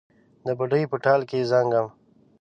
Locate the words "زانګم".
1.51-1.87